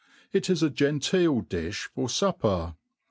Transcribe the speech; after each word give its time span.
It 0.33 0.49
is 0.49 0.63
a 0.63 0.71
gen 0.71 0.99
teel 0.99 1.41
di(h 1.41 1.89
for 1.93 2.07
fupper. 2.07 2.73